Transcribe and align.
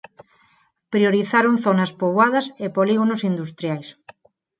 Priorizaron 0.93 1.55
zonas 1.65 1.91
poboadas 2.01 2.45
e 2.65 2.67
polígonos 2.77 3.21
industriais. 3.31 3.87